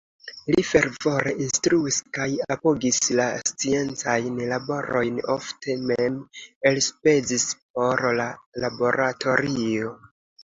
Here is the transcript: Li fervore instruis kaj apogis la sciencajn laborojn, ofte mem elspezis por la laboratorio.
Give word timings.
Li 0.53 0.61
fervore 0.67 1.33
instruis 1.47 1.97
kaj 2.17 2.23
apogis 2.55 3.01
la 3.19 3.27
sciencajn 3.49 4.39
laborojn, 4.53 5.19
ofte 5.35 5.75
mem 5.91 6.15
elspezis 6.71 7.47
por 7.59 8.05
la 8.21 8.25
laboratorio. 8.67 9.93